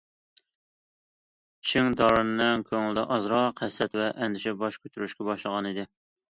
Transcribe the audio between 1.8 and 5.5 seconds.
دارىننىڭ كۆڭلىدە ئازراق ھەسەت ۋە ئەندىشە باش كۆتۈرۈشكە